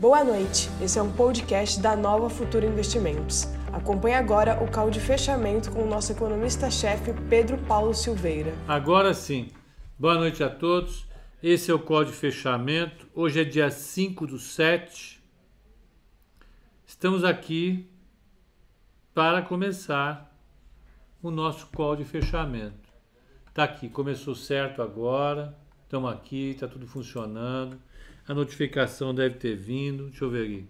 [0.00, 3.44] Boa noite, esse é um podcast da Nova Futura Investimentos.
[3.70, 8.54] Acompanhe agora o call de fechamento com o nosso economista-chefe Pedro Paulo Silveira.
[8.66, 9.50] Agora sim.
[9.98, 11.06] Boa noite a todos.
[11.42, 13.10] Esse é o call de fechamento.
[13.14, 15.22] Hoje é dia 5 do 7.
[16.86, 17.86] Estamos aqui
[19.12, 20.34] para começar
[21.22, 22.88] o nosso call de fechamento.
[23.52, 25.54] Tá aqui, começou certo agora.
[25.82, 27.78] Estamos aqui, está tudo funcionando.
[28.26, 30.08] A notificação deve ter vindo.
[30.08, 30.68] Deixa eu ver aqui.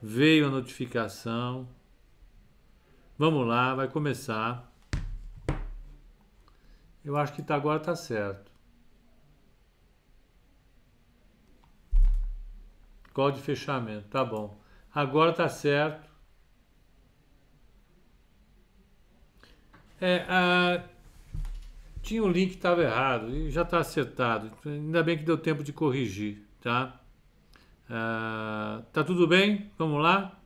[0.00, 1.68] Veio a notificação.
[3.18, 4.70] Vamos lá, vai começar.
[7.04, 8.52] Eu acho que tá, agora está certo.
[13.14, 14.60] Call de fechamento, tá bom.
[14.94, 16.10] Agora tá certo.
[20.00, 20.84] É, a,
[22.06, 24.52] tinha um link que estava errado e já está acertado.
[24.64, 27.00] Ainda bem que deu tempo de corrigir, tá?
[27.86, 29.72] Uh, tá tudo bem?
[29.76, 30.40] Vamos lá?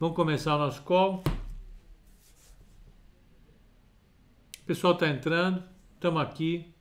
[0.00, 1.22] Vamos começar o nosso call.
[4.58, 5.62] O pessoal está entrando,
[5.94, 6.72] estamos aqui.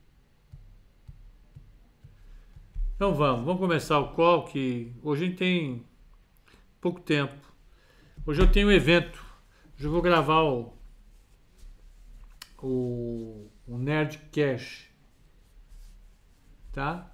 [2.95, 5.85] Então vamos, vamos começar o call que hoje a gente tem
[6.79, 7.35] pouco tempo.
[8.25, 9.21] Hoje eu tenho um evento.
[9.75, 10.73] Hoje eu vou gravar o,
[12.63, 14.89] o um Nerd Cash.
[16.73, 17.09] Tá?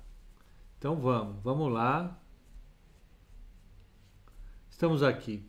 [0.78, 2.20] Então vamos, vamos lá.
[4.68, 5.44] Estamos aqui.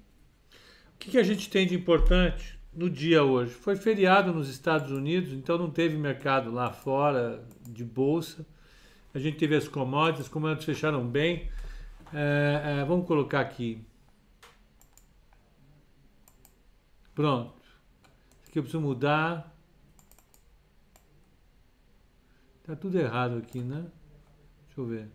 [0.94, 3.52] O que, que a gente tem de importante no dia hoje?
[3.52, 8.46] Foi feriado nos Estados Unidos, então não teve mercado lá fora de bolsa.
[9.14, 11.50] A gente teve as commodities, as commodities fecharam bem.
[12.12, 13.82] É, é, vamos colocar aqui.
[17.14, 17.62] Pronto.
[18.46, 19.57] Aqui eu preciso mudar.
[22.68, 23.90] Tá tudo errado aqui, né?
[24.66, 25.10] Deixa eu ver.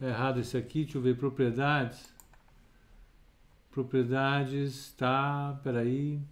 [0.00, 2.14] É errado esse aqui, deixa eu ver, propriedades.
[3.72, 6.22] Propriedades, tá, peraí.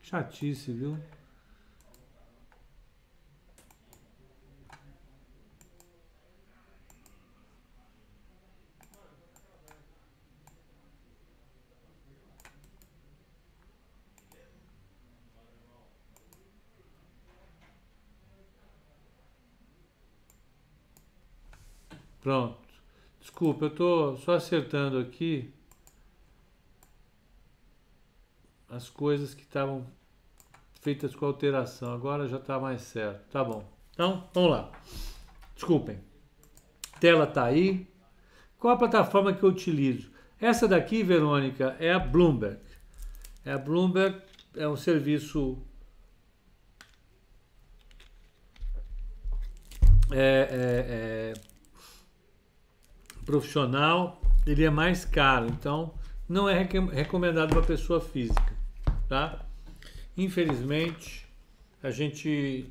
[0.00, 0.98] Chatice, viu?
[22.28, 22.58] Pronto.
[23.22, 25.50] Desculpa, eu estou só acertando aqui
[28.68, 29.86] as coisas que estavam
[30.82, 31.90] feitas com alteração.
[31.90, 33.30] Agora já está mais certo.
[33.30, 33.66] Tá bom.
[33.94, 34.70] Então, vamos lá.
[35.54, 36.00] Desculpem.
[37.00, 37.88] Tela está aí.
[38.58, 40.10] Qual a plataforma que eu utilizo?
[40.38, 42.60] Essa daqui, Verônica, é a Bloomberg.
[43.42, 44.20] É a Bloomberg,
[44.54, 45.56] é um serviço
[50.12, 51.47] é, é, é
[53.28, 55.92] profissional, ele é mais caro, então
[56.26, 58.56] não é recomendado para pessoa física,
[59.06, 59.44] tá?
[60.16, 61.28] Infelizmente,
[61.82, 62.70] a gente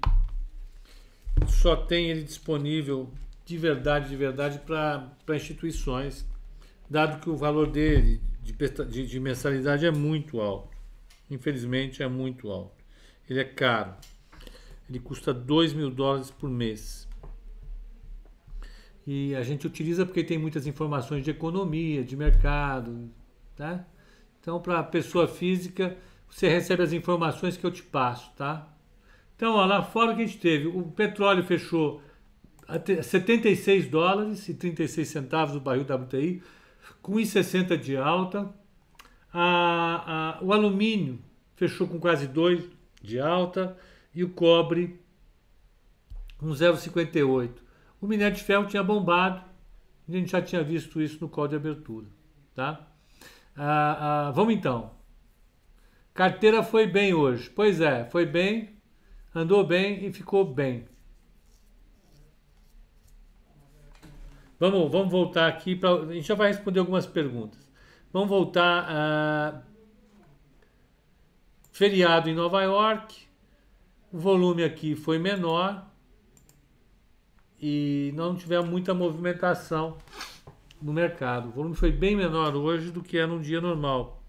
[1.48, 3.08] só tem ele disponível
[3.46, 6.26] de verdade, de verdade para instituições,
[6.90, 10.76] dado que o valor dele de, de, de mensalidade é muito alto.
[11.30, 12.84] Infelizmente, é muito alto.
[13.30, 13.94] Ele é caro.
[14.90, 17.07] Ele custa 2 mil dólares por mês
[19.08, 23.10] e a gente utiliza porque tem muitas informações de economia, de mercado,
[23.56, 23.88] tá?
[24.42, 25.98] Então, para a pessoa física,
[26.30, 28.68] você recebe as informações que eu te passo, tá?
[29.34, 32.02] Então, ó, lá fora que a gente teve, o petróleo fechou
[32.68, 36.44] a 76 dólares e 36 centavos o barril WTI,
[37.02, 38.54] com 1,60 de alta.
[39.32, 41.20] A, a, o alumínio
[41.56, 42.62] fechou com quase 2
[43.02, 43.78] de alta
[44.14, 45.00] e o cobre
[46.38, 47.67] com 0,58.
[48.00, 49.44] O minério de ferro tinha bombado,
[50.08, 52.08] a gente já tinha visto isso no código de abertura.
[52.54, 52.88] Tá?
[53.56, 54.92] Ah, ah, vamos então.
[56.14, 57.50] Carteira foi bem hoje.
[57.50, 58.78] Pois é, foi bem,
[59.34, 60.88] andou bem e ficou bem.
[64.60, 66.04] Vamos, vamos voltar aqui para.
[66.04, 67.60] A gente já vai responder algumas perguntas.
[68.12, 69.62] Vamos voltar a.
[71.72, 73.28] Feriado em Nova York.
[74.12, 75.87] O volume aqui foi menor
[77.60, 79.98] e não tivemos muita movimentação
[80.82, 81.50] no mercado.
[81.50, 84.22] O volume foi bem menor hoje do que é num dia normal,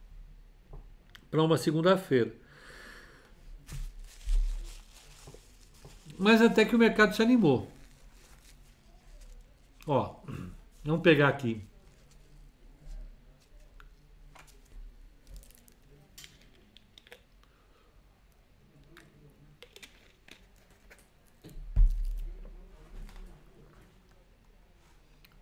[1.30, 2.32] para uma segunda-feira.
[6.19, 7.70] Mas até que o mercado se animou.
[9.86, 10.16] Ó,
[10.84, 11.67] vamos pegar aqui.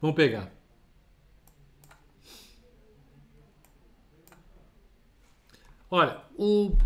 [0.00, 0.56] Vamos pegar.
[5.90, 6.76] Olha, o,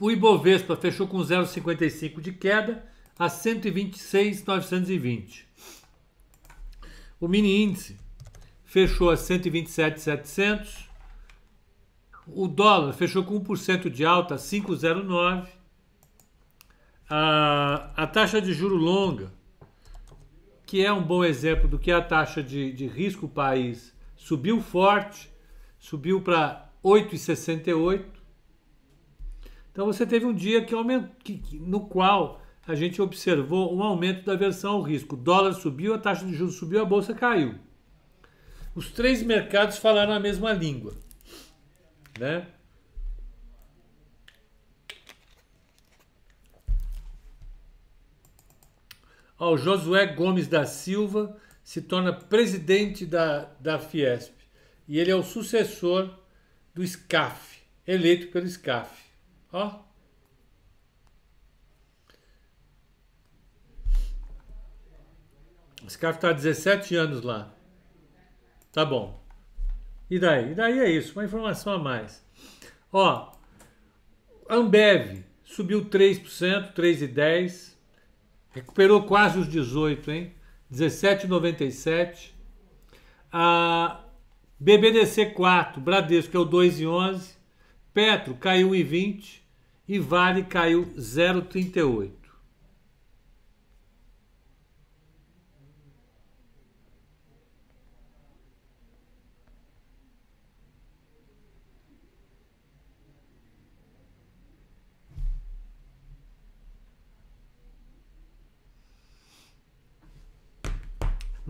[0.00, 2.84] o Ibovespa fechou com 0,55 de queda
[3.18, 5.48] a 126,920.
[7.20, 7.98] O mini índice
[8.64, 10.88] fechou a 127,700.
[12.26, 15.48] O dólar fechou com 1% de alta, 5,09.
[17.08, 19.32] A, a taxa de juro longa,
[20.74, 25.30] que é um bom exemplo do que a taxa de, de risco país, subiu forte,
[25.78, 28.04] subiu para 8,68.
[29.70, 30.74] Então você teve um dia que,
[31.38, 35.14] que, no qual a gente observou um aumento da aversão ao risco.
[35.14, 37.54] O dólar subiu, a taxa de juros subiu, a bolsa caiu.
[38.74, 40.92] Os três mercados falaram a mesma língua,
[42.18, 42.48] né?
[49.44, 54.32] Ó, o Josué Gomes da Silva se torna presidente da, da Fiesp
[54.88, 56.18] e ele é o sucessor
[56.74, 58.90] do SCAF, eleito pelo SCAF.
[59.52, 59.82] Ó,
[65.86, 67.54] Esse cara está há 17 anos lá.
[68.72, 69.22] Tá bom.
[70.08, 70.52] E daí?
[70.52, 72.24] E daí é isso, uma informação a mais.
[72.90, 73.30] Ó,
[74.48, 77.73] Ambev subiu 3%, 3,10%.
[78.54, 80.32] Recuperou quase os 18, hein?
[80.72, 82.30] 17,97.
[83.32, 84.00] A
[84.60, 87.34] BBDC 4, Bradesco é o 2,11.
[87.92, 89.40] Petro caiu 1,20
[89.88, 92.23] e Vale caiu 0,38.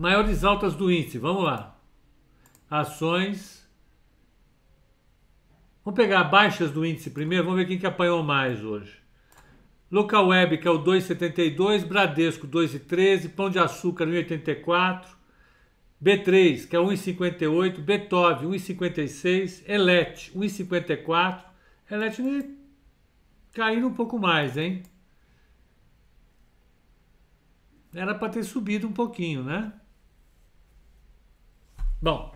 [0.05, 1.75] Maiores altas do índice, vamos lá.
[2.69, 3.67] Ações.
[5.83, 8.99] Vamos pegar baixas do índice primeiro, vamos ver quem que apanhou mais hoje.
[9.89, 15.07] Local Web, que é o 2,72, Bradesco 2,13, Pão de Açúcar 1,84,
[15.99, 21.45] B3, que é 1,58, Beethoven 1,56, Elet 1,54.
[21.89, 22.55] Elet
[23.53, 24.83] caindo um pouco mais, hein?
[27.91, 29.73] Era para ter subido um pouquinho, né?
[32.05, 32.31] Bom,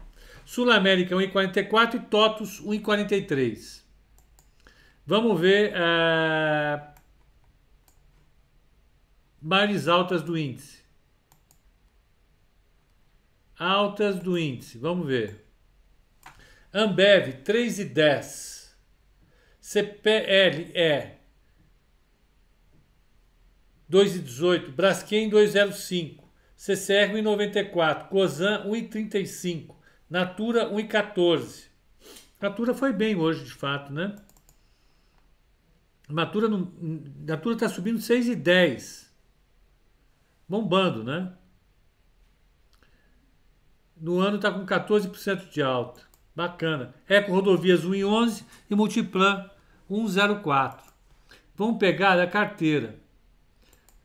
[0.48, 3.84] Sul América 1,44 e TOTUS 1,43.
[5.06, 6.92] Vamos ver uh,
[9.40, 10.80] maiores altas do índice.
[13.60, 15.46] Altas do índice, vamos ver.
[16.74, 18.74] Ambev 3,10.
[19.62, 21.20] CPLE
[23.88, 24.72] 2,18.
[24.72, 26.29] Braskem 2,05.
[26.60, 29.78] CCR 1,94, Cosan 1,35,
[30.10, 31.70] Natura 1,14.
[32.42, 34.14] Natura foi bem hoje, de fato, né?
[36.10, 36.50] Natura
[37.54, 39.08] está subindo 6,10.
[40.50, 41.32] Bombando, né?
[43.96, 46.02] No ano está com 14% de alta.
[46.36, 46.94] Bacana.
[47.08, 49.50] Eco Rodovias 1,11 e Multiplan
[49.90, 50.82] 1,04.
[51.56, 53.00] Vamos pegar a carteira.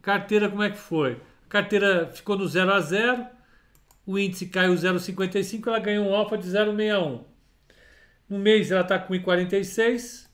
[0.00, 1.20] Carteira como é que foi?
[1.54, 3.26] Carteira ficou no 0 a 0,
[4.04, 7.20] o índice caiu 0,55, ela ganhou um alfa de 0,61.
[8.28, 10.26] No mês ela está com 1,46,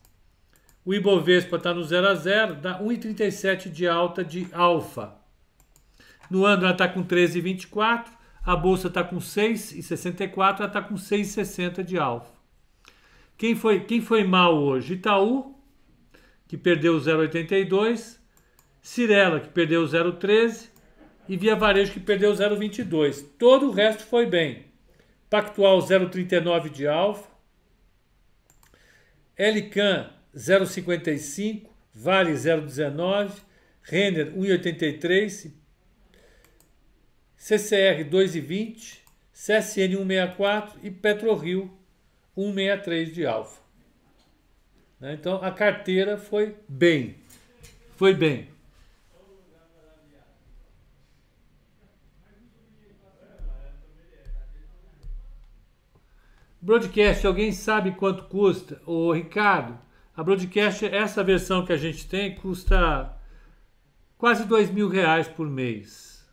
[0.82, 5.14] o Ibovespa está no 0 a 0, dá 1,37 de alta de alfa.
[6.30, 8.06] No ano ela está com 13,24,
[8.42, 12.32] a bolsa está com 6,64, ela está com 6,60 de alfa.
[13.36, 14.94] Quem foi, quem foi mal hoje?
[14.94, 15.54] Itaú,
[16.48, 18.18] que perdeu 0,82,
[18.80, 20.69] Cirela, que perdeu 0,13,
[21.30, 23.24] e Via Varejo que perdeu 0,22.
[23.38, 24.64] Todo o resto foi bem.
[25.30, 27.30] Pactual 0,39 de alfa.
[29.38, 31.68] Elican 0,55.
[31.94, 33.30] Vale 0,19.
[33.80, 35.52] Renner 1,83.
[37.36, 38.98] CCR 2,20.
[39.32, 41.70] CSN 1,64 e PetroRio
[42.36, 43.62] 1,63 de alfa.
[44.98, 45.14] Né?
[45.14, 47.18] Então a carteira foi bem.
[47.96, 48.49] Foi bem.
[56.62, 58.82] Broadcast, alguém sabe quanto custa?
[58.84, 59.78] O Ricardo,
[60.14, 63.16] a Broadcast, essa versão que a gente tem, custa
[64.18, 66.28] quase dois mil reais por mês.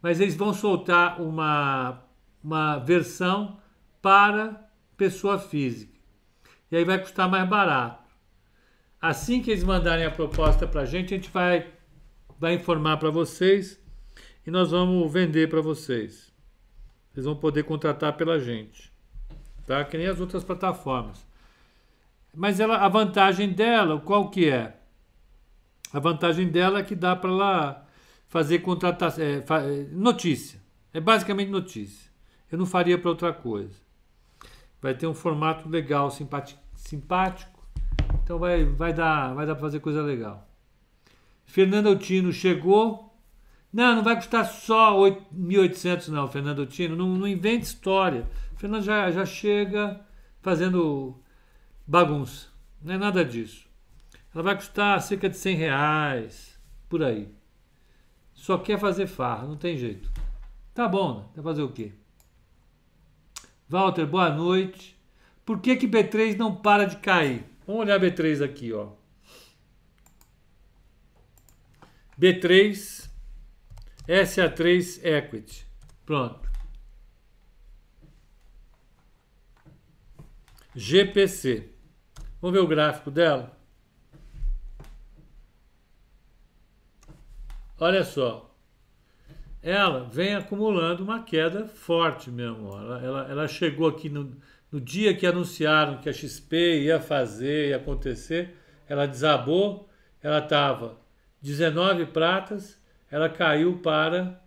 [0.00, 2.02] Mas eles vão soltar uma,
[2.42, 3.60] uma versão
[4.00, 5.92] para pessoa física.
[6.70, 8.10] E aí vai custar mais barato.
[8.98, 11.70] Assim que eles mandarem a proposta para a gente, a gente vai,
[12.38, 13.78] vai informar para vocês
[14.46, 16.32] e nós vamos vender para vocês.
[17.12, 18.91] Vocês vão poder contratar pela gente.
[19.66, 19.84] Tá?
[19.84, 21.26] Que nem as outras plataformas.
[22.34, 24.76] Mas ela, a vantagem dela, qual que é?
[25.92, 27.86] A vantagem dela é que dá para ela
[28.28, 30.60] fazer contratação, é, é, notícia.
[30.92, 32.10] É basicamente notícia.
[32.50, 33.80] Eu não faria para outra coisa.
[34.80, 37.52] Vai ter um formato legal, simpático.
[38.22, 40.48] Então vai, vai dar, vai dar para fazer coisa legal.
[41.44, 43.10] Fernando Altino chegou.
[43.72, 46.96] Não, não vai custar só 1.800 não, Fernando Altino.
[46.96, 48.26] Não, não invente história.
[48.62, 50.00] Fernando já, já chega
[50.40, 51.20] fazendo
[51.84, 52.46] bagunça.
[52.80, 53.66] Não é nada disso.
[54.32, 56.56] Ela vai custar cerca de 100 reais,
[56.88, 57.28] por aí.
[58.32, 60.08] Só quer fazer farra, não tem jeito.
[60.72, 61.24] Tá bom, né?
[61.34, 61.90] Vai fazer o quê?
[63.68, 64.96] Walter, boa noite.
[65.44, 67.44] Por que que B3 não para de cair?
[67.66, 68.90] Vamos olhar B3 aqui, ó.
[72.16, 73.10] B3,
[74.06, 75.66] SA3 Equity.
[76.06, 76.51] Pronto.
[80.74, 81.68] GPC.
[82.40, 83.56] Vamos ver o gráfico dela?
[87.78, 88.54] Olha só.
[89.62, 92.76] Ela vem acumulando uma queda forte mesmo.
[92.76, 94.36] Ela, ela, ela chegou aqui no,
[94.70, 98.56] no dia que anunciaram que a XP ia fazer, ia acontecer.
[98.88, 99.88] Ela desabou.
[100.22, 100.98] Ela estava
[101.40, 102.80] 19 pratas.
[103.10, 104.41] Ela caiu para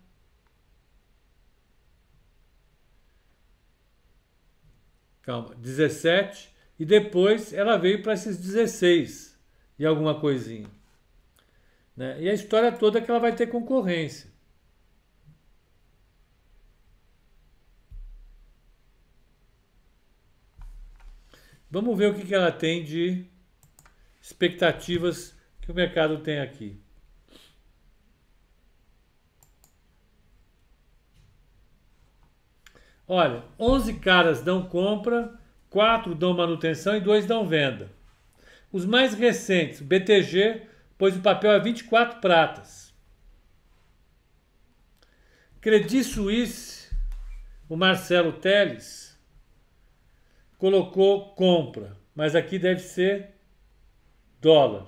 [5.26, 9.38] calma, 17 e depois ela veio para esses 16
[9.80, 10.70] e alguma coisinha.
[11.98, 12.22] Né?
[12.22, 14.30] E a história toda é que ela vai ter concorrência.
[21.72, 23.26] Vamos ver o que, que ela tem de
[24.22, 26.80] expectativas que o mercado tem aqui.
[33.08, 35.34] Olha, 11 caras dão compra,
[35.70, 37.92] 4 dão manutenção e 2 dão venda.
[38.72, 42.94] Os mais recentes, BTG pois o papel é 24 pratas.
[45.60, 46.90] Credit Suisse,
[47.68, 49.20] o Marcelo Teles,
[50.58, 53.32] colocou compra, mas aqui deve ser
[54.40, 54.88] dólar.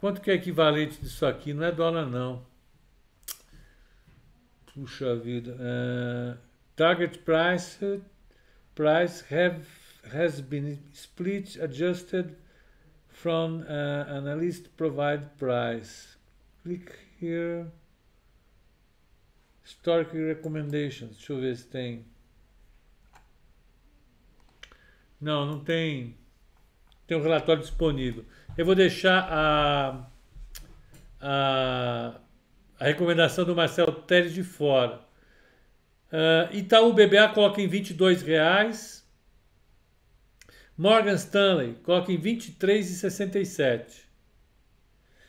[0.00, 1.52] Quanto que é equivalente disso aqui?
[1.52, 2.42] Não é dólar, não.
[4.72, 5.52] Puxa vida.
[5.52, 6.38] Uh,
[6.74, 8.00] target price
[8.74, 9.66] price have
[10.14, 12.34] has been split adjusted
[13.08, 16.16] from uh, analyst provide price.
[16.62, 16.90] Click
[17.20, 17.66] here.
[19.62, 21.18] Historic recommendations.
[21.18, 22.06] Deixa eu ver se tem.
[25.20, 26.16] Não, não tem.
[27.06, 28.24] Tem um relatório disponível.
[28.56, 30.06] Eu vou deixar a,
[31.20, 32.20] a
[32.80, 35.02] a recomendação do Marcelo Teles de fora.
[36.10, 39.06] Uh, Itaú BBA coloca em 22 reais.
[40.78, 44.06] Morgan Stanley coloca em 23,67.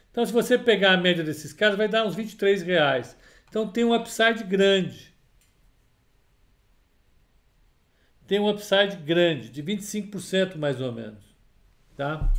[0.10, 3.18] Então, se você pegar a média desses caras, vai dar uns 23 reais.
[3.50, 5.14] Então, tem um upside grande.
[8.26, 11.36] Tem um upside grande, de 25% mais ou menos.
[11.98, 12.32] Tá?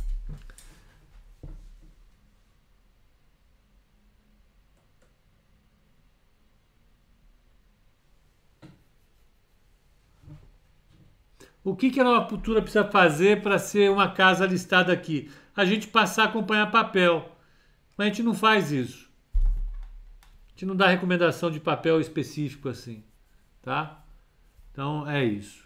[11.63, 15.31] O que, que a Nova Cultura precisa fazer para ser uma casa listada aqui?
[15.55, 17.31] A gente passar a acompanhar papel.
[17.97, 19.09] Mas a gente não faz isso.
[19.35, 23.03] A gente não dá recomendação de papel específico assim.
[23.61, 24.03] Tá?
[24.71, 25.63] Então é isso.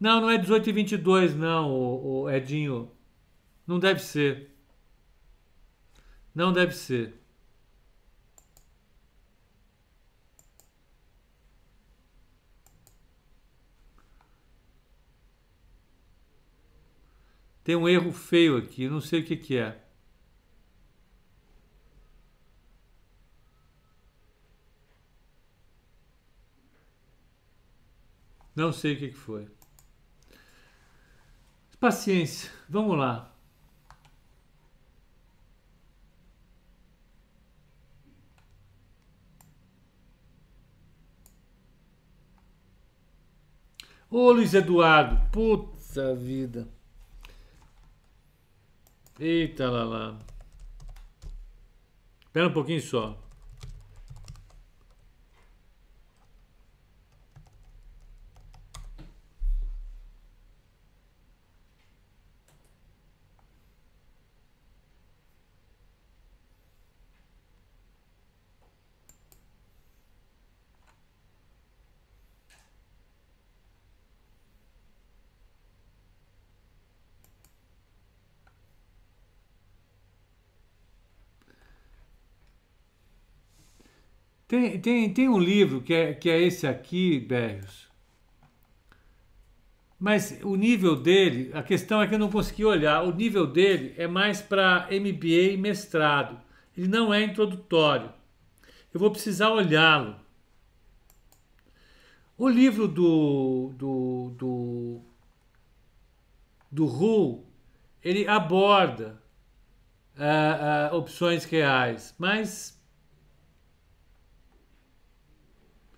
[0.00, 2.90] Não, não é 18 e 22, não, o, o Edinho.
[3.66, 4.50] Não deve ser.
[6.34, 7.14] Não deve ser.
[17.64, 19.82] Tem um erro feio aqui, não sei o que, que é.
[28.54, 29.48] Não sei o que, que foi.
[31.80, 33.34] Paciência, vamos lá.
[44.10, 46.68] Ô Luiz Eduardo, puta vida.
[49.18, 50.18] Eita lá lá.
[52.26, 53.23] Espera um pouquinho só.
[84.54, 87.88] Tem, tem, tem um livro que é, que é esse aqui, Berrios.
[89.98, 93.02] Mas o nível dele, a questão é que eu não consegui olhar.
[93.02, 96.40] O nível dele é mais para MBA e mestrado.
[96.78, 98.12] Ele não é introdutório.
[98.92, 100.14] Eu vou precisar olhá-lo.
[102.38, 105.00] O livro do, do, do,
[106.70, 107.44] do Ru,
[108.04, 109.20] ele aborda
[110.16, 112.73] uh, uh, opções reais, mas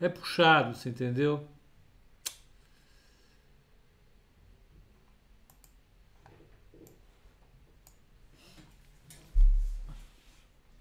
[0.00, 1.46] é puxado, você entendeu?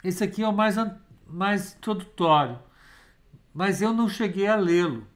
[0.04, 0.76] Esse aqui é o mais,
[1.26, 2.60] mais introdutório,
[3.54, 5.08] mas eu não cheguei a lê-lo.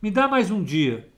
[0.00, 1.10] Me dá mais um dia.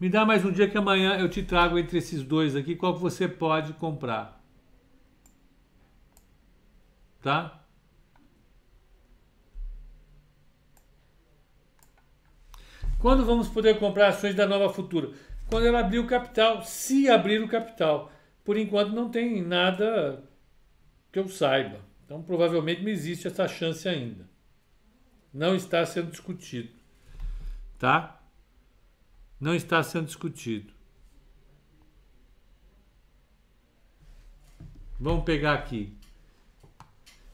[0.00, 2.94] Me dá mais um dia que amanhã eu te trago entre esses dois aqui qual
[2.94, 4.40] que você pode comprar.
[7.20, 7.57] Tá?
[12.98, 15.12] Quando vamos poder comprar ações da Nova Futura?
[15.48, 18.12] Quando ela abrir o capital, se abrir o capital.
[18.44, 20.24] Por enquanto não tem nada
[21.12, 21.80] que eu saiba.
[22.04, 24.28] Então provavelmente não existe essa chance ainda.
[25.32, 26.70] Não está sendo discutido.
[27.78, 28.18] Tá?
[29.40, 30.72] não está sendo discutido.
[34.98, 35.96] Vamos pegar aqui.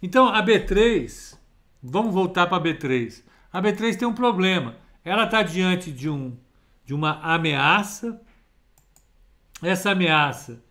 [0.03, 1.39] Então, a B3,
[1.83, 3.23] vamos voltar para a B3.
[3.51, 4.77] A B3 tem um problema.
[5.05, 6.37] Ela está diante de, um,
[6.85, 8.21] de uma ameaça.
[9.63, 10.63] Essa ameaça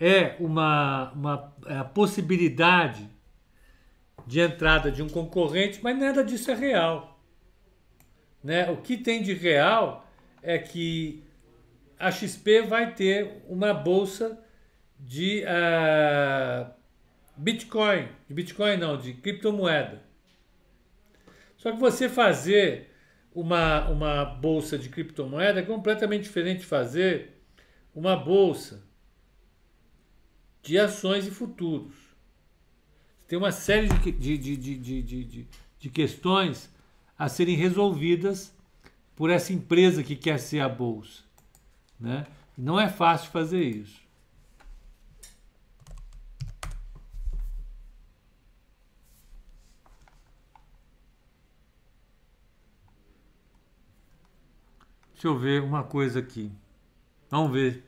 [0.00, 3.08] é uma, uma é a possibilidade
[4.26, 7.20] de entrada de um concorrente, mas nada disso é real.
[8.42, 8.68] Né?
[8.70, 10.08] O que tem de real
[10.42, 11.22] é que
[11.98, 14.38] a XP vai ter uma bolsa
[14.98, 16.70] de uh,
[17.36, 20.02] Bitcoin, de Bitcoin não, de criptomoeda.
[21.56, 22.95] Só que você fazer
[23.36, 27.42] uma, uma bolsa de criptomoeda é completamente diferente de fazer
[27.94, 28.82] uma bolsa
[30.62, 31.94] de ações e futuros.
[33.28, 36.72] Tem uma série de, de, de, de, de, questões
[37.18, 38.56] a serem resolvidas
[39.14, 41.22] por essa empresa que quer ser a bolsa.
[42.00, 42.26] Né?
[42.56, 44.00] Não é fácil fazer isso.
[55.16, 56.52] Deixa eu ver uma coisa aqui.
[57.30, 57.82] Vamos ver.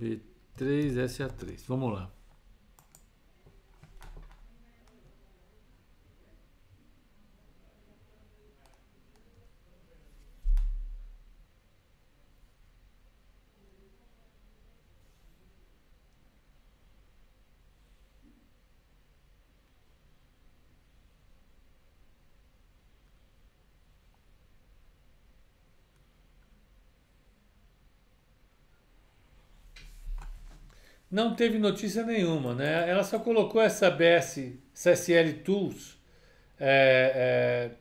[0.00, 1.64] B3SA3.
[1.66, 2.12] Vamos lá.
[31.10, 32.88] Não teve notícia nenhuma, né?
[32.88, 35.98] Ela só colocou essa BS, essa SL Tools,
[36.58, 37.76] é, é,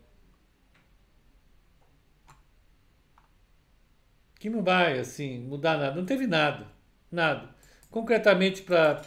[4.39, 5.95] que não vai assim mudar nada.
[5.95, 6.65] Não teve nada,
[7.11, 7.49] nada.
[7.91, 9.01] Concretamente para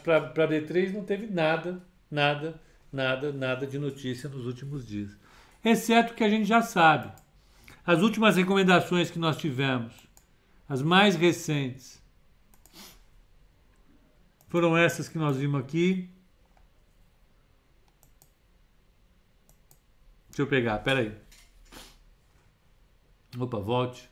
[0.48, 2.60] B3 não teve nada, nada,
[2.92, 5.16] nada, nada de notícia nos últimos dias.
[5.64, 7.12] Exceto que a gente já sabe.
[7.84, 9.94] As últimas recomendações que nós tivemos,
[10.68, 12.01] as mais recentes,
[14.52, 16.10] foram essas que nós vimos aqui.
[20.28, 21.18] Deixa eu pegar, pera aí.
[23.38, 24.10] Opa, volte.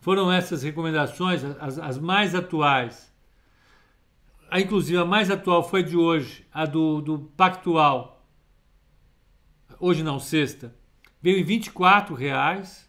[0.00, 3.12] Foram essas recomendações, as, as mais atuais.
[4.50, 8.26] A, inclusive, a mais atual foi de hoje, a do, do Pactual.
[9.78, 10.74] Hoje não, sexta.
[11.20, 12.88] Veio em 24 reais.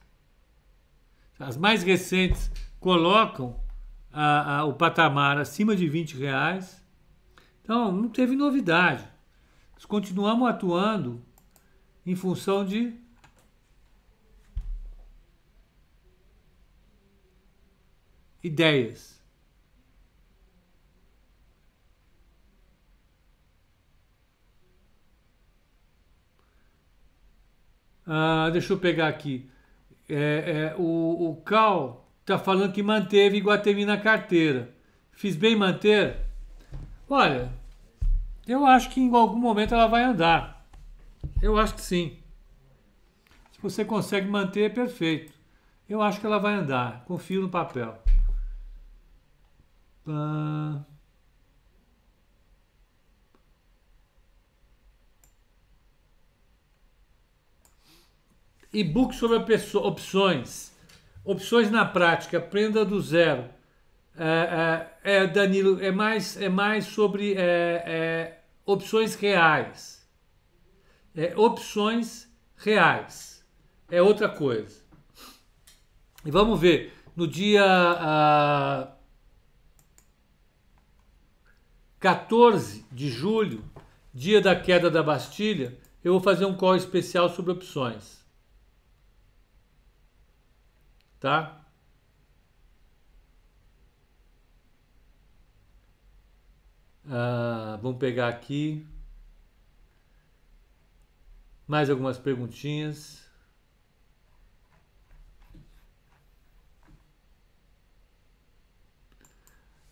[1.37, 2.49] As mais recentes
[2.79, 3.67] colocam
[4.11, 6.83] a, a, o patamar acima de 20 reais.
[7.63, 9.07] Então, não teve novidade.
[9.73, 11.23] Nós continuamos atuando
[12.05, 12.93] em função de
[18.43, 19.19] ideias.
[28.05, 29.47] Ah, deixa eu pegar aqui.
[30.09, 34.71] É, é, o, o Cal Está falando que manteve Iguatemi na carteira.
[35.13, 36.15] Fiz bem manter?
[37.09, 37.51] Olha,
[38.45, 40.63] eu acho que em algum momento ela vai andar.
[41.41, 42.19] Eu acho que sim.
[43.51, 45.33] Se você consegue manter, é perfeito.
[45.89, 47.03] Eu acho que ela vai andar.
[47.05, 47.97] Confio no papel.
[50.05, 50.85] Opa.
[58.71, 59.35] E-book sobre
[59.79, 60.77] opções.
[61.29, 63.47] Opções na prática, aprenda do zero.
[64.17, 70.09] É, é, é, Danilo, é mais, é mais sobre é, é opções reais.
[71.15, 73.45] É, opções reais.
[73.91, 74.81] É outra coisa.
[76.25, 78.91] E vamos ver, no dia ah,
[81.99, 83.63] 14 de julho,
[84.11, 88.18] dia da queda da Bastilha, eu vou fazer um call especial sobre opções.
[91.19, 91.65] Tá?
[97.09, 98.85] Ah, vamos pegar aqui
[101.69, 103.23] mais algumas perguntinhas.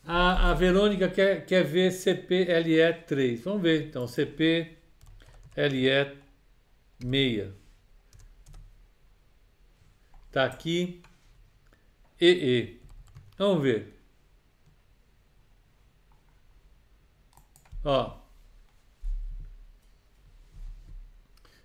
[0.03, 3.43] A, a Verônica quer, quer ver CPLE3.
[3.43, 4.75] Vamos ver então, CPLE
[6.99, 7.53] 6.
[10.31, 11.03] Tá aqui.
[12.19, 12.81] EE.
[13.37, 13.93] Vamos ver.
[17.83, 18.17] Ó.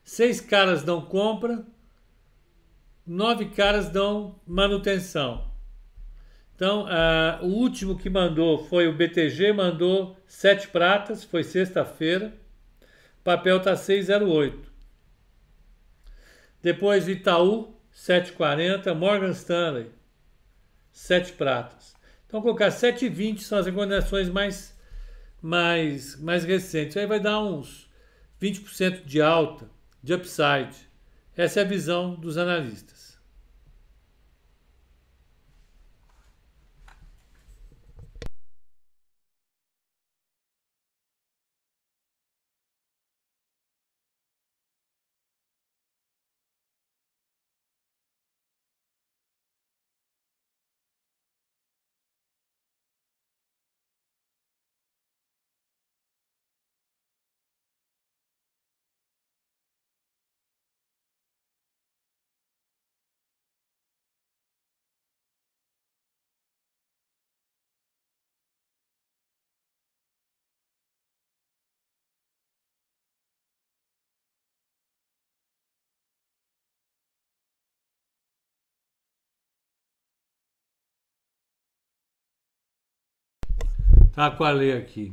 [0.04, 1.64] Seis caras dão compra,
[3.06, 5.50] nove caras dão manutenção.
[6.54, 12.32] Então, uh, o último que mandou foi o BTG, mandou sete pratas, foi sexta-feira.
[13.24, 14.70] Papel tá 608.
[16.60, 19.90] Depois Itaú, 740, Morgan Stanley,
[20.92, 21.94] 7 pratas.
[22.26, 24.78] Então, colocar 7,20 são as recomendações mais,
[25.40, 26.96] mais, mais recentes.
[26.96, 27.90] Aí vai dar uns
[28.40, 29.68] 20% de alta,
[30.02, 30.76] de upside.
[31.37, 33.01] Essa é a visão dos analistas.
[84.14, 85.12] Tá com a lei aqui.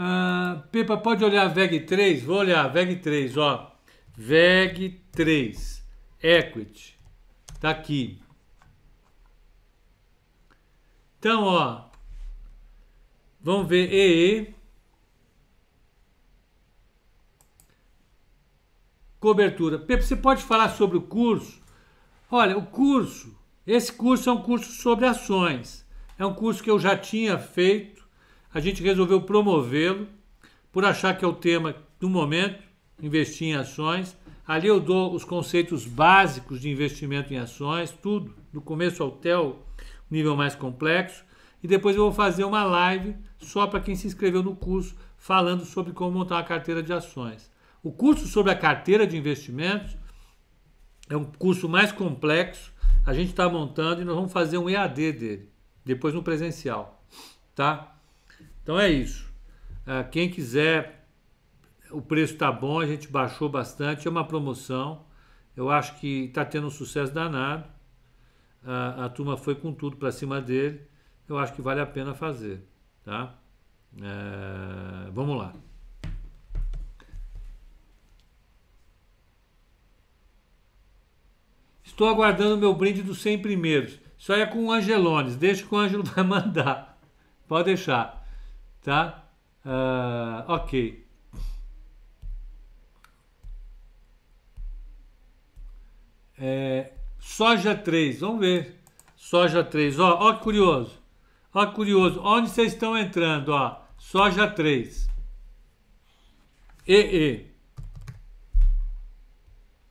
[0.00, 2.22] Ah, Pepa, pode olhar VEG 3?
[2.22, 3.74] Vou olhar, VEG 3, ó.
[4.16, 5.84] VEG 3,
[6.22, 6.98] Equity.
[7.60, 8.20] Tá aqui.
[11.18, 11.84] Então, ó.
[13.40, 14.54] Vamos ver EE.
[19.18, 19.78] Cobertura.
[19.78, 21.60] Pepa, você pode falar sobre o curso?
[22.30, 25.86] Olha, o curso, esse curso é um curso sobre ações.
[26.18, 27.98] É um curso que eu já tinha feito
[28.52, 30.08] a gente resolveu promovê-lo
[30.72, 32.62] por achar que é o tema do momento,
[33.02, 34.16] investir em ações.
[34.46, 39.66] Ali eu dou os conceitos básicos de investimento em ações, tudo, do começo ao tel,
[40.10, 41.24] nível mais complexo.
[41.62, 45.64] E depois eu vou fazer uma live só para quem se inscreveu no curso, falando
[45.64, 47.50] sobre como montar uma carteira de ações.
[47.82, 49.96] O curso sobre a carteira de investimentos
[51.08, 52.72] é um curso mais complexo.
[53.04, 55.52] A gente está montando e nós vamos fazer um EAD dele,
[55.84, 57.02] depois no presencial,
[57.54, 57.96] tá?
[58.62, 59.27] Então é isso.
[59.88, 61.08] Uh, quem quiser,
[61.90, 65.06] o preço está bom, a gente baixou bastante, é uma promoção.
[65.56, 67.64] Eu acho que está tendo um sucesso danado.
[68.62, 70.82] Uh, a turma foi com tudo para cima dele.
[71.26, 72.62] Eu acho que vale a pena fazer.
[73.02, 73.34] Tá?
[73.94, 75.54] Uh, vamos lá.
[81.82, 83.98] Estou aguardando meu brinde dos 100 primeiros.
[84.28, 85.34] Aí é com o Angelones.
[85.34, 87.00] Deixa que o Ângelo vai mandar.
[87.48, 88.28] Pode deixar.
[88.82, 89.27] Tá?
[89.68, 91.06] Uh, ok.
[96.38, 98.80] É, soja 3, vamos ver.
[99.14, 100.98] Soja 3, ó, ó curioso.
[101.52, 103.82] Ó curioso, onde vocês estão entrando, ó.
[103.98, 105.06] Soja 3.
[106.86, 107.52] EE.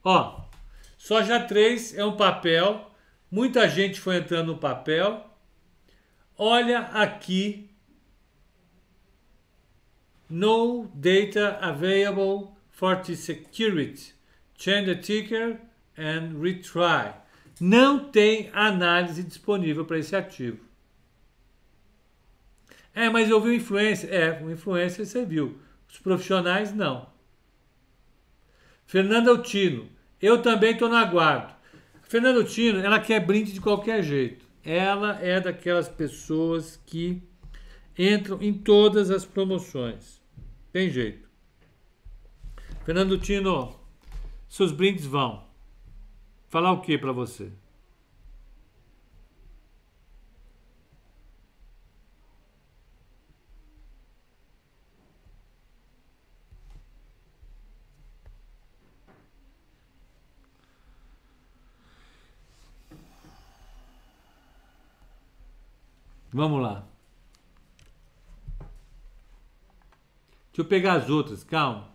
[0.04, 0.42] Ó,
[0.98, 2.90] soja 3 é um papel.
[3.30, 5.24] Muita gente foi entrando no papel.
[6.36, 7.67] Olha aqui
[10.30, 14.14] no data available for the security.
[14.58, 15.60] Change the ticker
[15.98, 17.14] and retry.
[17.60, 20.60] Não tem análise disponível para esse ativo.
[22.94, 24.12] É, mas eu vi o influencer.
[24.12, 25.58] É, o influencer você viu.
[25.90, 27.08] Os profissionais não.
[28.86, 29.88] Fernanda Altino.
[30.22, 31.54] Eu também estou no aguardo.
[32.04, 34.46] Fernanda Altino, ela quer brinde de qualquer jeito.
[34.64, 37.22] Ela é daquelas pessoas que
[37.98, 40.22] entram em todas as promoções.
[40.72, 41.28] Tem jeito.
[42.86, 43.76] Fernando Tino,
[44.48, 45.46] seus brindes vão.
[46.48, 47.52] Falar o que para você?
[66.32, 66.97] Vamos lá.
[70.58, 71.88] Deixa eu pegar as outras, calma.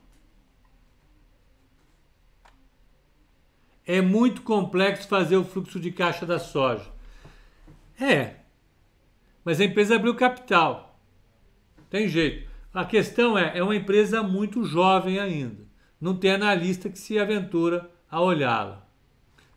[3.84, 6.88] É muito complexo fazer o fluxo de caixa da soja.
[8.00, 8.36] É.
[9.44, 10.96] Mas a empresa abriu capital.
[11.90, 12.48] Tem jeito.
[12.72, 15.66] A questão é, é uma empresa muito jovem ainda.
[16.00, 18.86] Não tem analista que se aventura a olhá-la.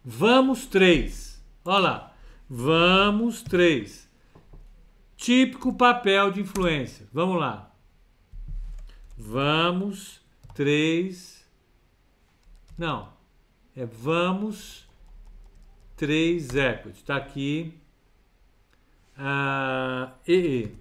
[0.03, 1.45] Vamos três.
[1.63, 2.13] Olha lá.
[2.49, 4.09] Vamos três.
[5.15, 7.07] Típico papel de influência.
[7.13, 7.74] Vamos lá.
[9.17, 10.21] Vamos
[10.53, 11.45] três.
[12.77, 13.13] Não.
[13.75, 14.87] É vamos
[15.95, 16.99] três equity.
[16.99, 17.77] Está aqui.
[19.17, 20.75] Ah, EE.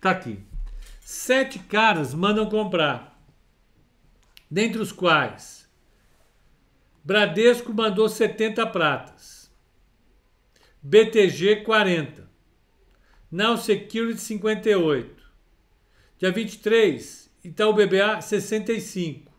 [0.00, 0.44] Tá aqui.
[1.00, 3.18] Sete caras mandam comprar.
[4.50, 5.62] Dentre os quais
[7.04, 9.50] Bradesco mandou 70 pratas.
[10.80, 12.21] BTG 40.
[13.32, 15.22] Now Security 58.
[16.18, 19.32] Dia 23, Itaú BBA 65.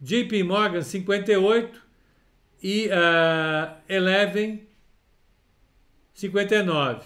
[0.00, 1.80] JP Morgan 58
[2.62, 4.66] e uh, Eleven
[6.14, 7.04] 59.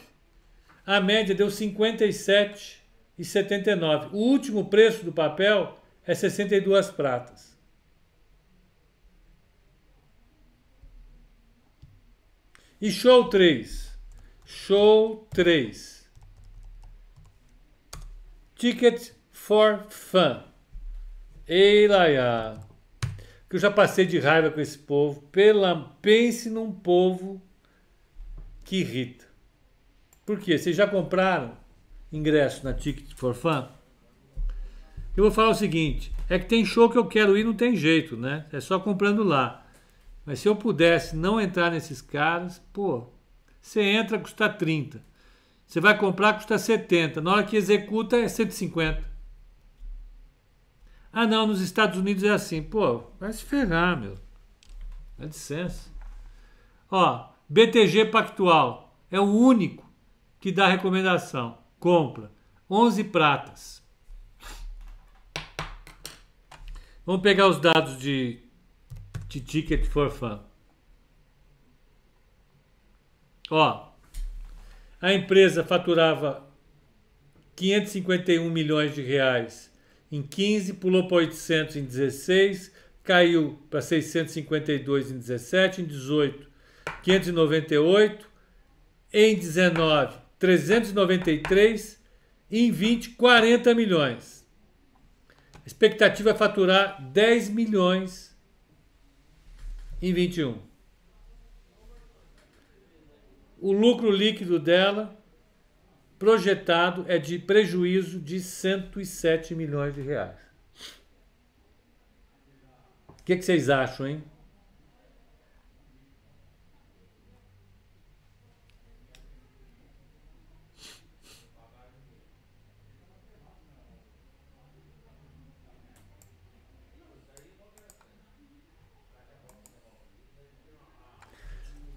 [0.86, 2.80] A média deu 57
[3.18, 4.10] e 79.
[4.12, 7.58] O último preço do papel é 62 pratas.
[12.80, 13.92] E show 3.
[14.44, 15.95] Show 3.
[18.56, 20.42] Ticket for Fun.
[21.46, 22.58] Ei, Laia.
[23.50, 25.20] Que eu já passei de raiva com esse povo.
[25.30, 27.38] Pela, pense num povo
[28.64, 29.26] que irrita.
[30.24, 30.56] Por quê?
[30.56, 31.54] Vocês já compraram
[32.10, 33.68] ingresso na Ticket for Fun?
[35.14, 37.76] Eu vou falar o seguinte: é que tem show que eu quero ir, não tem
[37.76, 38.46] jeito, né?
[38.50, 39.66] É só comprando lá.
[40.24, 43.06] Mas se eu pudesse não entrar nesses caras, pô,
[43.60, 45.04] você entra, custa 30.
[45.66, 47.20] Você vai comprar, custa 70.
[47.20, 49.04] Na hora que executa, é 150.
[51.12, 52.62] Ah, não, nos Estados Unidos é assim.
[52.62, 54.16] Pô, vai se ferrar, meu.
[55.18, 55.90] Dá licença.
[56.90, 59.84] Ó, BTG Pactual é o único
[60.38, 61.58] que dá recomendação.
[61.80, 62.30] Compra.
[62.70, 63.82] 11 pratas.
[67.04, 68.46] Vamos pegar os dados de
[69.28, 70.38] de Ticket for Fun.
[73.50, 73.92] Ó,
[75.00, 76.46] a empresa faturava
[77.54, 79.70] 551 milhões de reais
[80.10, 86.46] em 15, pulou para 800 em 16, caiu para 652 em 17, em 18,
[87.02, 88.28] 598,
[89.12, 92.00] em 19, 393,
[92.50, 94.46] em 20, 40 milhões.
[95.54, 98.36] A expectativa é faturar 10 milhões
[100.00, 100.58] em 21.
[103.58, 105.16] O lucro líquido dela
[106.18, 110.36] projetado é de prejuízo de 107 milhões de reais.
[113.08, 114.24] O que, que vocês acham, hein?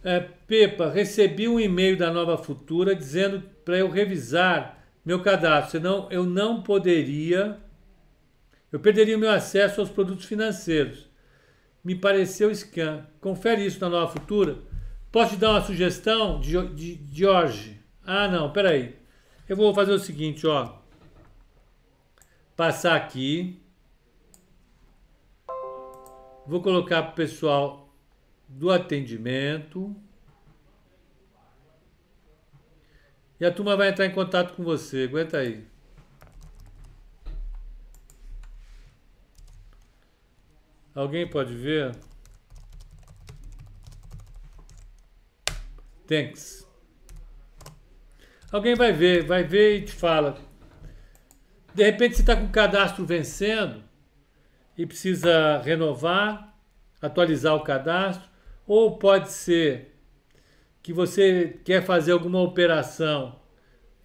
[0.10, 6.08] É, Pepa, recebi um e-mail da Nova Futura dizendo para eu revisar meu cadastro, senão
[6.10, 7.60] eu não poderia
[8.72, 11.08] Eu perderia o meu acesso aos produtos financeiros.
[11.84, 13.06] Me pareceu scam.
[13.22, 14.58] Confere isso na Nova Futura.
[15.12, 17.80] Posso te dar uma sugestão, Jorge?
[18.04, 18.96] Ah, não, peraí.
[19.48, 20.74] Eu vou fazer o seguinte, ó.
[22.56, 23.62] Passar aqui.
[26.48, 27.89] Vou colocar para o pessoal
[28.50, 29.96] do atendimento.
[33.40, 35.04] E a turma vai entrar em contato com você.
[35.04, 35.66] Aguenta aí.
[40.94, 41.96] Alguém pode ver?
[46.06, 46.68] Thanks.
[48.52, 50.38] Alguém vai ver, vai ver e te fala.
[51.74, 53.84] De repente você está com o cadastro vencendo
[54.76, 56.58] e precisa renovar,
[57.00, 58.28] atualizar o cadastro,
[58.70, 60.00] ou pode ser
[60.80, 63.42] que você quer fazer alguma operação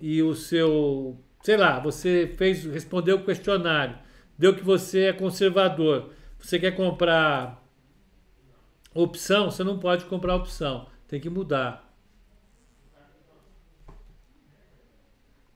[0.00, 3.98] e o seu, sei lá, você fez, respondeu o questionário,
[4.38, 7.62] deu que você é conservador, você quer comprar
[8.94, 11.94] opção, você não pode comprar opção, tem que mudar.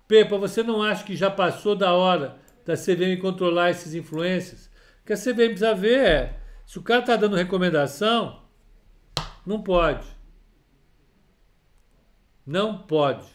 [0.07, 4.67] Pepa, você não acha que já passou da hora da CVM controlar esses influências?
[5.01, 8.47] O que a CVM precisa ver é, se o cara está dando recomendação,
[9.49, 10.07] não pode.
[12.45, 13.27] Não pode.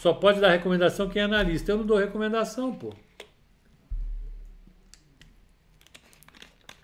[0.00, 1.70] Só pode dar recomendação quem é analista.
[1.70, 2.94] Eu não dou recomendação, pô.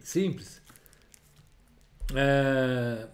[0.00, 0.60] Simples.
[2.14, 3.08] É...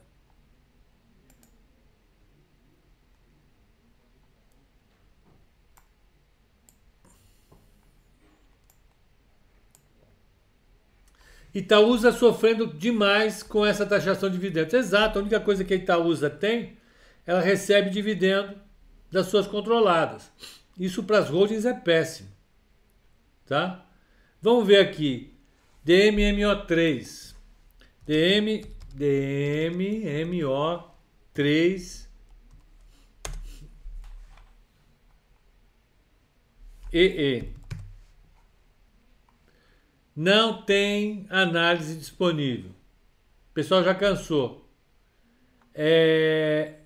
[11.55, 14.75] Itaúsa sofrendo demais com essa taxação de dividendos.
[14.75, 16.77] Exato, a única coisa que a Itaúsa tem,
[17.27, 18.55] ela recebe dividendo
[19.11, 20.31] das suas controladas.
[20.79, 22.29] Isso para as holdings é péssimo.
[23.47, 23.85] Tá?
[24.41, 25.35] Vamos ver aqui.
[25.87, 27.35] DMMO3.
[28.07, 28.65] DM,
[28.97, 30.89] DMMO3
[36.93, 37.58] EE.
[40.21, 42.73] Não tem análise disponível.
[42.73, 44.69] O pessoal já cansou.
[45.73, 46.81] É...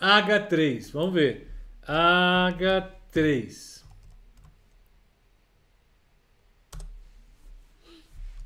[0.00, 1.52] H3, vamos ver.
[1.86, 3.84] H3.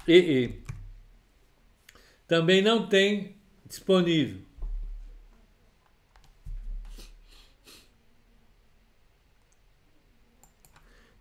[0.08, 0.64] EE.
[2.26, 4.47] Também não tem disponível.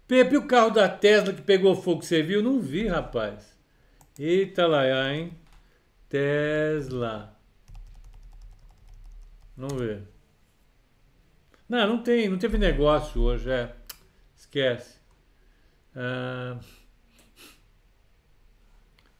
[0.07, 2.41] Pepe, o carro da Tesla que pegou fogo, você viu?
[2.41, 3.57] Não vi, rapaz.
[4.17, 5.33] Eita lá, hein?
[6.07, 7.37] Tesla.
[9.55, 10.03] Vamos ver.
[11.67, 13.75] Não, não tem, não teve negócio hoje, é.
[14.35, 14.97] Esquece.
[15.95, 16.57] Ah,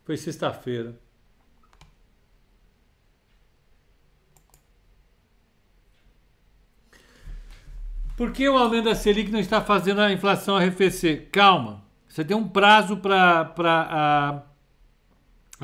[0.06, 0.96] foi sexta-feira.
[8.18, 11.30] Por que o aumento da Selic não está fazendo a inflação arrefecer?
[11.30, 11.84] Calma.
[12.10, 14.42] Você tem um prazo para a,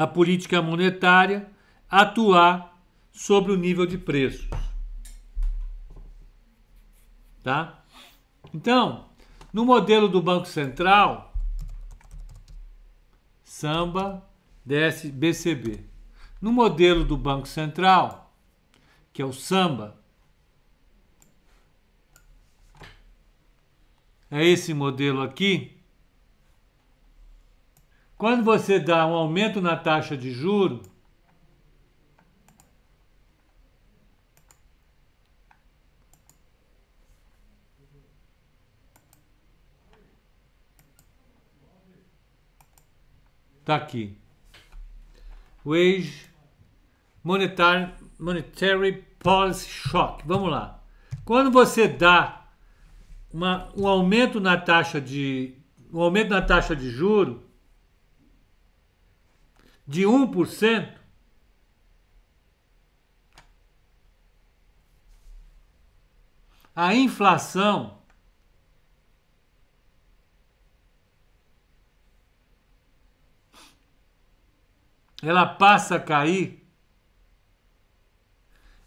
[0.04, 1.50] a política monetária
[1.90, 2.80] atuar
[3.12, 4.48] sobre o nível de preços.
[7.42, 7.84] Tá?
[8.54, 9.06] Então,
[9.52, 11.34] no modelo do Banco Central,
[13.44, 14.24] samba,
[14.64, 15.84] desce BCB.
[16.40, 18.32] No modelo do Banco Central,
[19.12, 20.03] que é o samba,
[24.34, 25.78] é esse modelo aqui.
[28.18, 30.82] Quando você dá um aumento na taxa de juro,
[43.60, 44.18] Está aqui.
[45.64, 46.30] Wage
[47.24, 50.28] Monetary, Monetary Policy Shock.
[50.28, 50.84] Vamos lá.
[51.24, 52.43] Quando você dá
[53.34, 55.58] uma, um aumento na taxa de
[55.92, 57.50] um aumento na taxa de juro
[59.86, 60.98] de 1%,
[66.76, 68.02] a inflação
[75.22, 76.66] ela passa a cair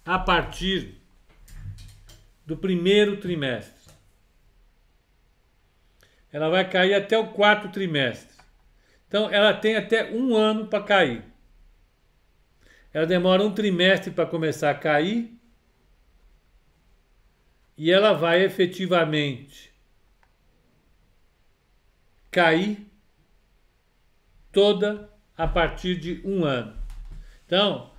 [0.04, 1.00] a partir
[2.44, 3.75] do primeiro trimestre
[6.36, 8.36] ela vai cair até o quarto trimestre.
[9.08, 11.24] Então, ela tem até um ano para cair.
[12.92, 15.34] Ela demora um trimestre para começar a cair.
[17.74, 19.72] E ela vai efetivamente
[22.30, 22.86] cair
[24.52, 26.76] toda a partir de um ano.
[27.46, 27.90] Então,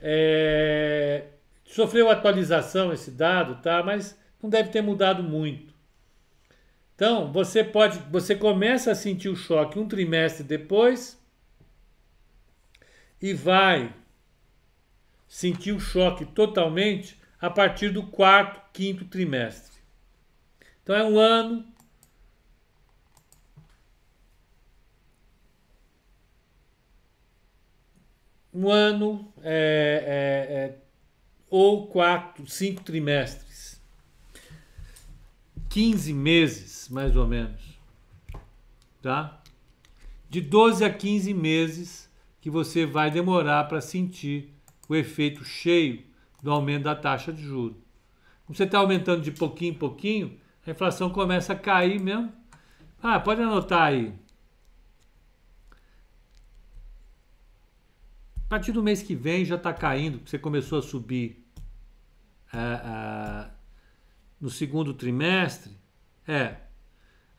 [0.00, 1.26] é,
[1.66, 3.82] sofreu atualização esse dado, tá?
[3.82, 5.73] Mas não deve ter mudado muito.
[7.04, 11.22] Então, você pode, você começa a sentir o choque um trimestre depois
[13.20, 13.94] e vai
[15.28, 19.82] sentir o choque totalmente a partir do quarto, quinto trimestre.
[20.82, 21.66] Então é um ano
[28.50, 29.52] um ano é,
[30.06, 30.78] é, é,
[31.50, 33.43] ou quatro, cinco trimestres.
[35.74, 37.60] 15 meses, mais ou menos.
[39.02, 39.42] Tá?
[40.30, 42.08] De 12 a 15 meses
[42.40, 44.54] que você vai demorar para sentir
[44.88, 46.04] o efeito cheio
[46.40, 47.76] do aumento da taxa de juros.
[48.46, 52.32] Como você está aumentando de pouquinho em pouquinho, a inflação começa a cair mesmo.
[53.02, 54.14] Ah, pode anotar aí.
[58.46, 61.44] A partir do mês que vem já está caindo, porque você começou a subir
[62.52, 63.53] é, é,
[64.44, 65.74] no segundo trimestre.
[66.28, 66.56] É,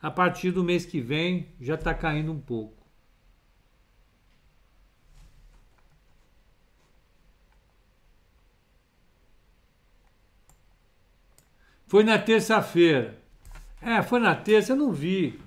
[0.01, 2.84] a partir do mês que vem já está caindo um pouco.
[11.86, 13.22] Foi na terça-feira.
[13.80, 15.39] É, foi na terça, eu não vi.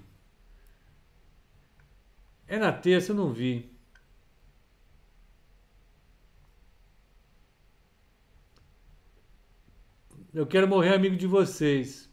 [2.47, 3.69] É na terça, eu não vi.
[10.39, 12.09] Eu quero morrer amigo de vocês.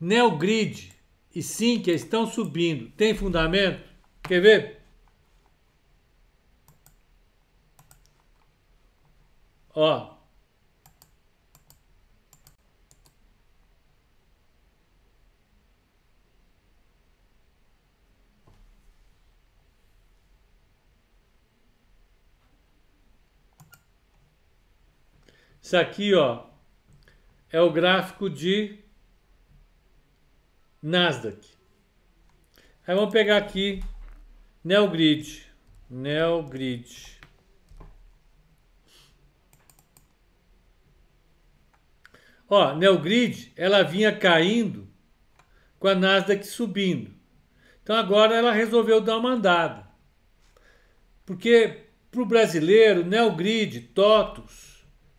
[0.00, 0.90] Neogrid
[1.34, 2.90] e Sinqia estão subindo.
[2.92, 3.86] Tem fundamento?
[4.22, 4.80] Quer ver?
[9.74, 10.13] Ó,
[25.64, 26.44] Isso aqui, ó,
[27.50, 28.80] é o gráfico de
[30.82, 31.40] Nasdaq.
[32.86, 33.82] Aí vamos pegar aqui
[34.62, 35.46] Neogrid.
[35.88, 37.18] Neogrid.
[42.46, 44.86] Ó, Neogrid, ela vinha caindo
[45.78, 47.10] com a Nasdaq subindo.
[47.82, 49.88] Então agora ela resolveu dar uma andada.
[51.24, 54.63] Porque para o brasileiro, Neogrid, TOTUS,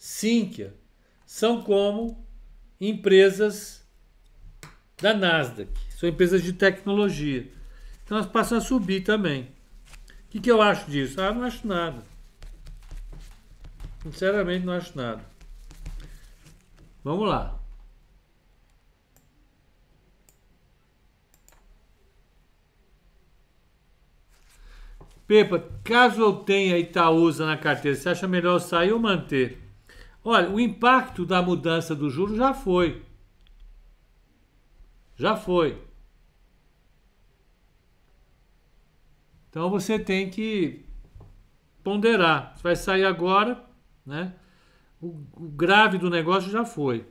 [0.06, 0.72] Sinqia
[1.26, 2.24] são como
[2.80, 3.84] empresas
[5.01, 7.51] da Nasdaq, são empresas de tecnologia.
[8.03, 9.45] Então elas passam a subir também.
[9.45, 11.20] O que, que eu acho disso?
[11.20, 12.03] Ah, não acho nada.
[14.03, 15.26] Sinceramente, não acho nada.
[17.03, 17.60] Vamos lá.
[25.26, 29.64] Pepa, caso eu tenha Itaúsa na carteira, você acha melhor sair ou manter?
[30.28, 33.05] Olha, o impacto da mudança do juro já foi.
[35.15, 35.80] Já foi.
[39.47, 40.84] Então você tem que
[41.84, 42.55] ponderar.
[42.63, 43.63] Vai sair agora,
[44.03, 44.34] né?
[44.99, 47.05] O, o grave do negócio já foi.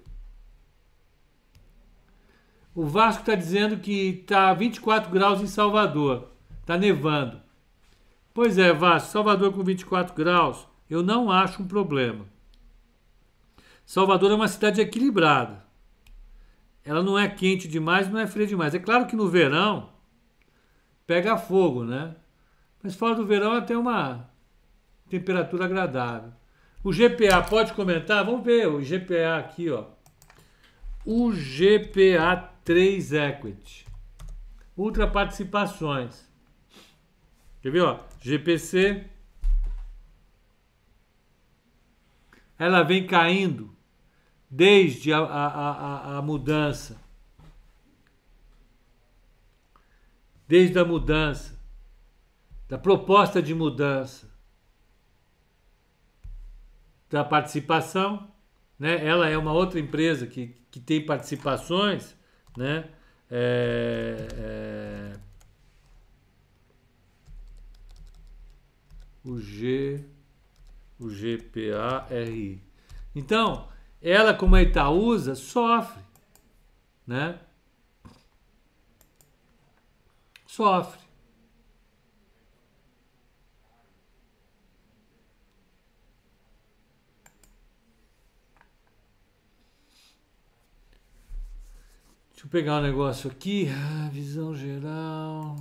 [2.74, 6.32] O Vasco está dizendo que está 24 graus em Salvador.
[6.62, 7.40] Está nevando.
[8.34, 12.33] Pois é, Vasco, Salvador com 24 graus, eu não acho um problema.
[13.84, 15.64] Salvador é uma cidade equilibrada.
[16.84, 18.74] Ela não é quente demais, não é fria demais.
[18.74, 19.90] É claro que no verão
[21.06, 22.14] pega fogo, né?
[22.82, 24.28] Mas fora do verão ela tem uma
[25.08, 26.32] temperatura agradável.
[26.82, 28.24] O GPA pode comentar?
[28.24, 29.86] Vamos ver o GPA aqui, ó.
[31.04, 33.86] O GPA 3 Equity.
[34.76, 36.30] Ultra participações.
[37.62, 38.00] Quer ver, ó?
[38.20, 39.06] GPC.
[42.58, 43.73] Ela vem caindo
[44.50, 47.00] desde a, a, a, a mudança.
[50.46, 51.58] Desde a mudança,
[52.68, 54.32] da proposta de mudança
[57.08, 58.28] da participação,
[58.78, 59.06] né?
[59.06, 62.16] Ela é uma outra empresa que, que tem participações,
[62.56, 62.90] né?
[63.30, 65.12] É, é,
[69.24, 70.04] o G,
[70.98, 72.60] o GPARI.
[73.14, 73.68] Então,
[74.04, 76.02] ela, como a Itaúsa, sofre,
[77.06, 77.40] né?
[80.46, 81.00] Sofre.
[92.30, 95.56] Deixa eu pegar um negócio aqui, ah, visão geral.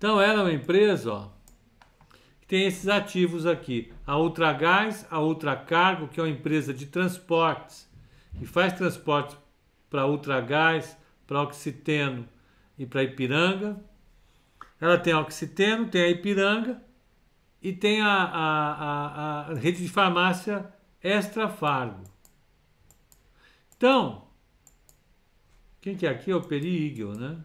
[0.00, 1.28] Então ela é uma empresa, ó,
[2.40, 3.92] que tem esses ativos aqui.
[4.06, 7.86] A Ultragás, a Ultracargo, que é uma empresa de transportes,
[8.38, 9.36] que faz transportes
[9.90, 10.96] para Ultragás,
[11.26, 12.26] para Oxiteno
[12.78, 13.78] e para Ipiranga.
[14.80, 16.82] Ela tem a Oxiteno, tem a Ipiranga
[17.60, 20.72] e tem a, a, a, a rede de farmácia
[21.02, 22.04] Extra Fargo.
[23.76, 24.24] Então,
[25.82, 27.44] quem que é aqui é o Peri né?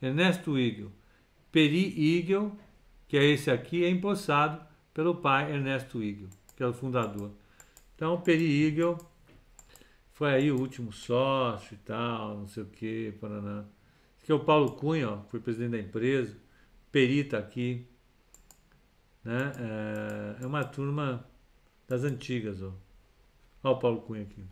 [0.00, 0.90] Ernesto Igel.
[1.50, 1.88] Peri
[2.18, 2.56] Igel,
[3.06, 7.30] que é esse aqui, é empossado pelo pai Ernesto Igel, que é o fundador.
[7.94, 8.98] Então, Peri Igel
[10.12, 13.64] foi aí o último sócio e tal, não sei o que, Paraná.
[14.22, 16.36] Aqui é o Paulo Cunha, ó, foi presidente da empresa.
[16.92, 17.86] Peri está aqui.
[19.24, 19.52] Né?
[19.58, 21.26] É, é uma turma
[21.86, 22.62] das antigas.
[22.62, 22.72] Ó.
[23.62, 24.44] Olha o Paulo Cunha aqui.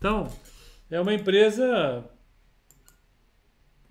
[0.00, 0.34] Então,
[0.90, 2.10] é uma empresa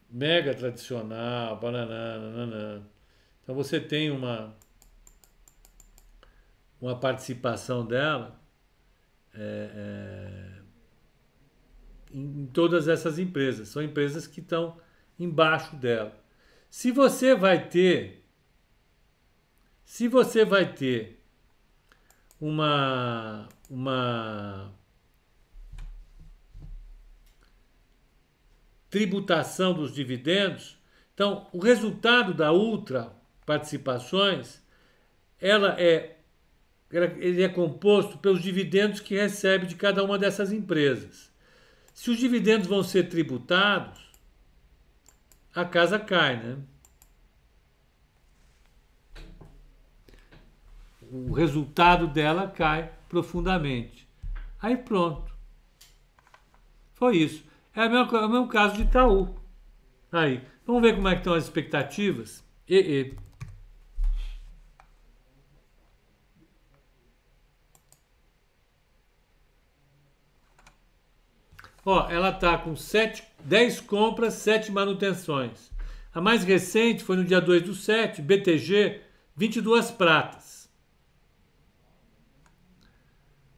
[0.09, 2.83] mega tradicional, bananã, nananã.
[3.43, 4.57] Então você tem uma
[6.81, 8.41] uma participação dela
[9.35, 10.61] é, é,
[12.11, 13.67] em, em todas essas empresas.
[13.67, 14.81] São empresas que estão
[15.19, 16.19] embaixo dela.
[16.71, 18.25] Se você vai ter,
[19.85, 21.23] se você vai ter
[22.41, 24.78] uma uma
[28.89, 30.77] tributação dos dividendos.
[31.13, 33.13] Então, o resultado da Ultra
[33.45, 34.61] Participações,
[35.39, 36.15] ela é
[36.91, 41.31] ele é composto pelos dividendos que recebe de cada uma dessas empresas.
[41.93, 44.09] Se os dividendos vão ser tributados,
[45.53, 46.57] a casa cai, né?
[51.11, 54.07] O resultado dela cai profundamente.
[54.61, 55.31] Aí pronto.
[56.93, 57.43] Foi isso.
[57.75, 59.35] É é o mesmo caso de Itaú.
[60.11, 62.43] Aí, vamos ver como é que estão as expectativas.
[62.67, 63.17] E, e.
[71.85, 75.71] Ó, ela tá com 7, 10 compras, 7 manutenções.
[76.13, 79.01] A mais recente foi no dia 2 do 7, BTG,
[79.35, 80.69] 22 pratas.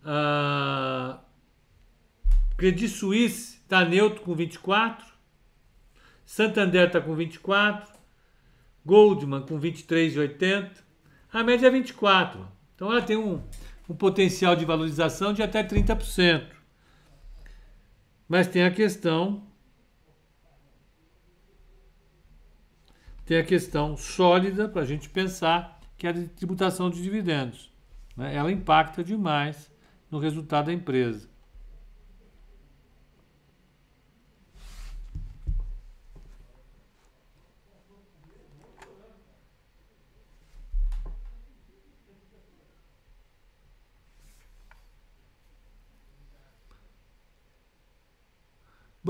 [0.04, 1.20] Ah,
[2.58, 5.08] Credit Suisse Está neutro com 24.
[6.26, 7.90] Santander está com 24.
[8.86, 10.72] Goldman com 23,80.
[11.32, 12.46] A média é 24.
[12.76, 13.42] Então ela tem um,
[13.88, 16.48] um potencial de valorização de até 30%.
[18.28, 19.48] Mas tem a questão
[23.24, 27.72] tem a questão sólida para a gente pensar que é a tributação de dividendos.
[28.18, 28.36] Né?
[28.36, 29.72] Ela impacta demais
[30.12, 31.31] no resultado da empresa.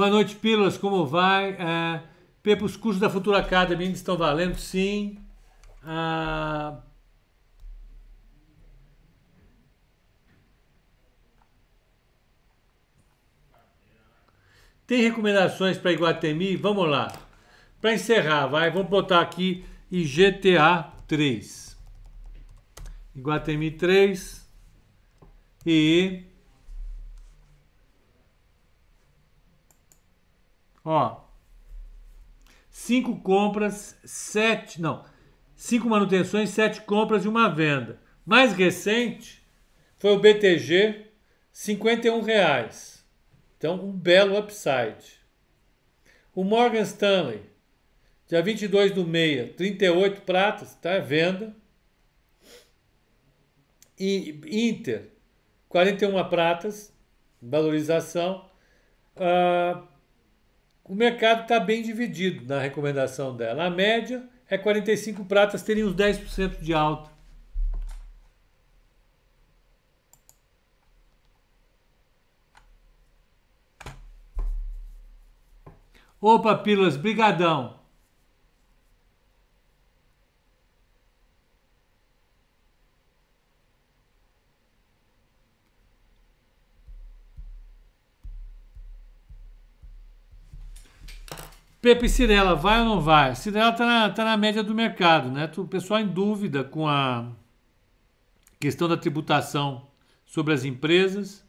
[0.02, 1.52] Boa noite, Pílulas, como vai?
[1.52, 2.02] É,
[2.42, 4.58] Pepe, os cursos da Futura Academy ainda estão valendo?
[4.58, 5.20] Sim.
[5.84, 6.82] Ah,
[14.88, 16.56] Tem recomendações para Iguatemi?
[16.56, 17.14] Vamos lá.
[17.80, 21.78] Para encerrar, vai, vamos botar aqui IGTA 3.
[23.16, 24.50] Iguatemi 3
[25.64, 26.31] e
[30.84, 31.22] Ó,
[32.70, 35.06] cinco compras, sete, não,
[35.56, 38.00] cinco manutenções, sete compras e uma venda.
[38.26, 39.42] Mais recente
[40.00, 41.08] foi o BTG,
[41.52, 43.06] 51 reais.
[43.58, 45.20] Então, um belo upside.
[46.34, 47.42] O Morgan Stanley,
[48.28, 50.98] dia 22 do meia, 38 pratas, tá?
[51.00, 51.56] Venda.
[54.00, 55.10] E Inter,
[55.70, 56.92] 41 pratas,
[57.40, 58.50] valorização.
[59.16, 59.86] Uh,
[60.92, 63.64] o mercado está bem dividido na recomendação dela.
[63.64, 67.10] A média é 45 pratas, teriam uns 10% de alta.
[76.20, 77.81] Opa, Pílulas, brigadão.
[91.82, 93.34] Pepe Cirela, vai ou não vai?
[93.36, 95.50] Cirela está na, tá na média do mercado, né?
[95.58, 97.32] O pessoal em dúvida com a
[98.60, 99.88] questão da tributação
[100.24, 101.44] sobre as empresas.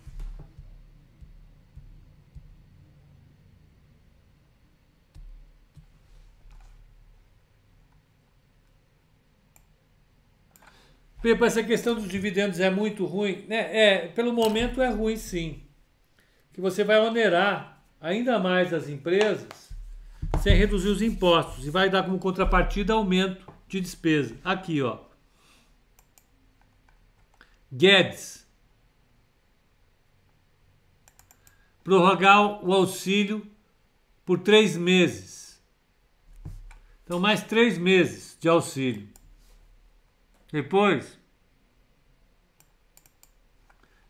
[11.22, 13.48] Pepa, essa questão dos dividendos é muito ruim.
[13.50, 15.64] É, é, pelo momento é ruim sim.
[16.54, 19.65] Que você vai onerar ainda mais as empresas
[20.42, 24.38] sem reduzir os impostos e vai dar como contrapartida aumento de despesa.
[24.44, 25.00] Aqui, ó.
[27.72, 28.46] Guedes.
[31.84, 33.46] Prorrogar o auxílio
[34.26, 35.62] por três meses.
[37.04, 39.08] Então, mais três meses de auxílio.
[40.52, 41.20] Depois,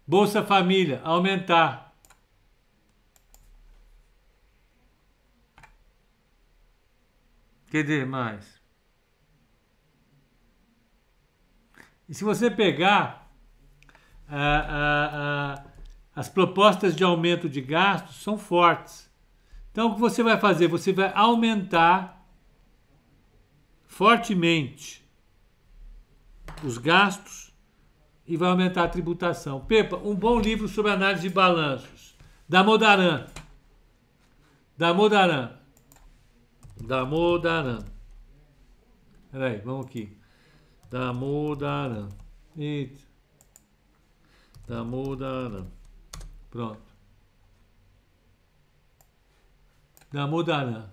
[0.07, 1.84] Bolsa Família aumentar
[7.69, 8.61] Quer mais?
[12.07, 13.29] E se você pegar
[16.15, 19.09] as propostas de aumento de gastos são fortes.
[19.71, 20.67] Então, o que você vai fazer?
[20.67, 22.25] Você vai aumentar
[23.85, 25.05] fortemente
[26.63, 27.53] os gastos
[28.25, 29.59] e vai aumentar a tributação.
[29.65, 32.15] Pepa, um bom livro sobre análise de balanços.
[32.47, 33.27] Da Modaran.
[34.77, 35.57] Da Modaran.
[36.81, 37.85] Damodaran.
[39.31, 40.17] Peraí, vamos aqui.
[40.89, 42.09] Damodaran.
[42.57, 43.03] Eita.
[44.67, 45.67] Damodaran.
[46.49, 46.81] Pronto.
[50.11, 50.89] Damodaran.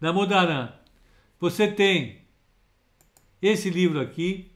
[0.00, 0.72] Damodaran.
[1.40, 2.26] Você tem
[3.40, 4.52] esse livro aqui.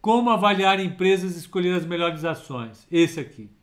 [0.00, 2.86] Como avaliar empresas e escolher as melhores ações.
[2.90, 3.53] Esse aqui.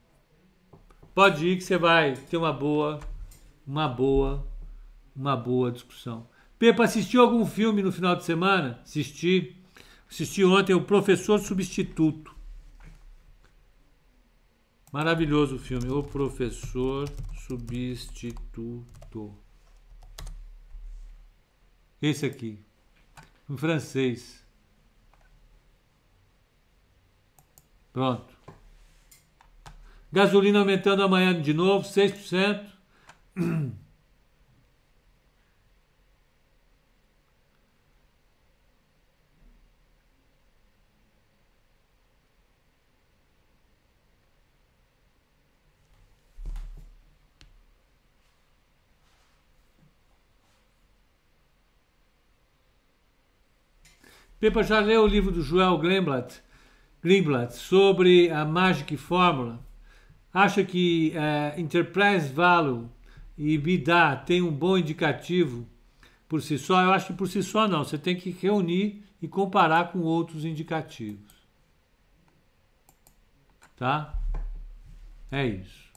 [1.13, 2.99] Pode ir que você vai ter uma boa,
[3.67, 4.47] uma boa,
[5.15, 6.27] uma boa discussão.
[6.57, 8.79] Pepa, assistiu algum filme no final de semana?
[8.83, 9.57] Assisti.
[10.09, 12.35] Assisti ontem o Professor Substituto.
[14.91, 17.09] Maravilhoso o filme, O Professor
[17.47, 19.33] Substituto.
[22.01, 22.59] Esse aqui,
[23.49, 24.45] em francês.
[27.93, 28.40] Pronto.
[30.11, 32.65] Gasolina aumentando amanhã de novo, 6%.
[54.41, 56.41] Pepa já leu o livro do Joel Greenblatt,
[57.01, 59.70] Greenblatt sobre a Magic Fórmula?
[60.33, 62.89] Acha que é, Enterprise Value
[63.37, 65.67] e BIDA tem um bom indicativo
[66.31, 67.83] por si só, eu acho que por si só não.
[67.83, 71.29] Você tem que reunir e comparar com outros indicativos.
[73.75, 74.17] Tá?
[75.29, 75.90] É isso.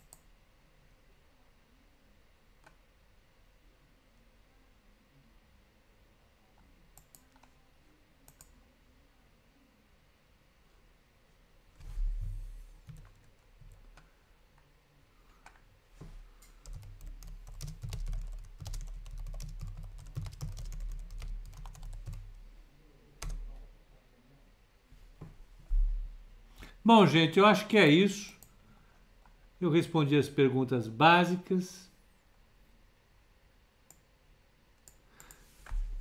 [26.84, 28.34] Bom, gente, eu acho que é isso.
[29.58, 31.90] Eu respondi as perguntas básicas.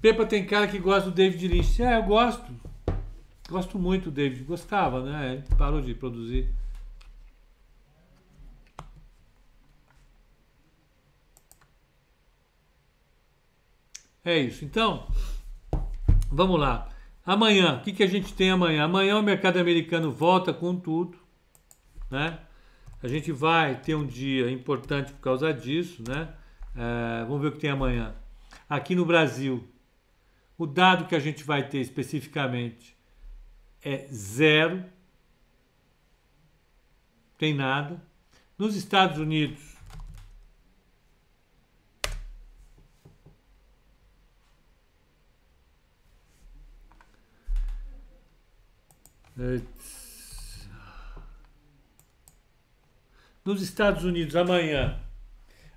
[0.02, 1.82] Pepa tem cara que gosta do David Lynch.
[1.82, 2.54] É, eu gosto.
[3.50, 4.44] Gosto muito do David.
[4.44, 5.36] Gostava, né?
[5.36, 6.54] Ele parou de produzir.
[14.26, 14.66] É isso.
[14.66, 15.08] Então,
[16.30, 16.93] vamos lá.
[17.26, 18.84] Amanhã, o que, que a gente tem amanhã?
[18.84, 21.18] Amanhã o mercado americano volta com tudo,
[22.12, 22.40] né?
[23.02, 26.34] A gente vai ter um dia importante por causa disso, né?
[26.76, 28.14] É, vamos ver o que tem amanhã.
[28.70, 29.66] Aqui no Brasil,
[30.58, 32.98] o dado que a gente vai ter especificamente
[33.82, 34.84] é zero,
[37.38, 38.02] tem nada.
[38.58, 39.73] Nos Estados Unidos,
[53.44, 54.98] Nos Estados Unidos, amanhã,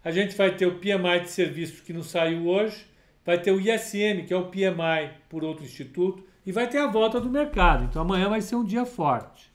[0.05, 2.87] a gente vai ter o PMI de serviços que não saiu hoje,
[3.25, 6.87] vai ter o ISM, que é o PMI por outro instituto, e vai ter a
[6.87, 7.85] volta do mercado.
[7.85, 9.51] Então amanhã vai ser um dia forte.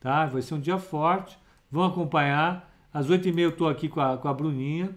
[0.00, 0.24] Tá?
[0.24, 1.36] Vai ser um dia forte.
[1.70, 2.72] Vão acompanhar.
[2.92, 4.94] Às 8h30 eu estou aqui com a, com a Bruninha.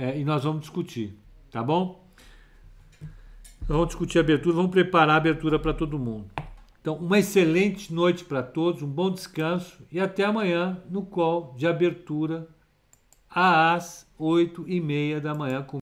[0.00, 1.14] É, e nós vamos discutir,
[1.50, 2.02] tá bom?
[3.68, 6.30] Vamos discutir a abertura, vamos preparar a abertura para todo mundo.
[6.80, 11.66] Então, uma excelente noite para todos, um bom descanso e até amanhã no call de
[11.66, 12.48] abertura
[13.28, 15.78] às 8 e meia da manhã com